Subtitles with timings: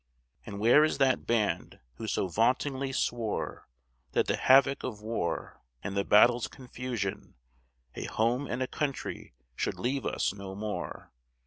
[0.47, 3.67] And where is that band who so vauntingly swore
[4.13, 7.35] That the havoc of war and the battle's confusion
[7.93, 11.11] A home and a country should leave us no more?